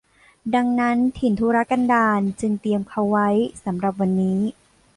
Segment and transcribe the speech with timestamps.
[0.55, 3.29] ดังนั้นถิ่นทุรกันดารจึงเตรียมเขาไว้
[3.63, 4.39] สำหรับวันนี้